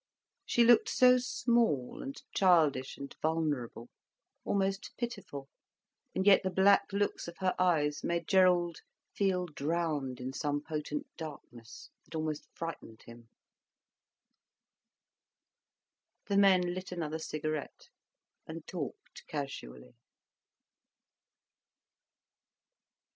She 0.47 0.63
looked 0.63 0.89
so 0.89 1.19
small 1.19 2.01
and 2.01 2.19
childish 2.33 2.97
and 2.97 3.15
vulnerable, 3.21 3.91
almost 4.43 4.97
pitiful. 4.97 5.47
And 6.15 6.25
yet 6.25 6.41
the 6.41 6.49
black 6.49 6.91
looks 6.91 7.27
of 7.27 7.37
her 7.37 7.53
eyes 7.59 8.03
made 8.03 8.27
Gerald 8.27 8.79
feel 9.13 9.45
drowned 9.45 10.19
in 10.19 10.33
some 10.33 10.59
potent 10.59 11.05
darkness 11.17 11.91
that 12.03 12.15
almost 12.15 12.47
frightened 12.51 13.03
him. 13.03 13.29
The 16.25 16.37
men 16.37 16.73
lit 16.73 16.91
another 16.91 17.19
cigarette 17.19 17.89
and 18.47 18.65
talked 18.65 19.27
casually. 19.27 19.93